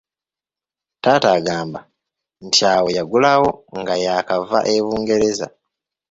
[1.03, 1.79] Taata agamba
[2.45, 5.47] nti awo yagulawo nga yaakava e Bungereza.